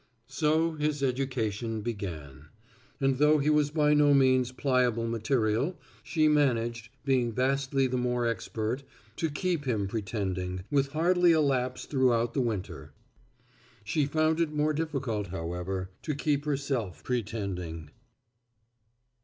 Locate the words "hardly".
10.93-11.33